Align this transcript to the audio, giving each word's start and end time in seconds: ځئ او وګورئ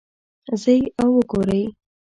ځئ 0.61 0.81
او 1.01 1.09
وګورئ 1.17 1.63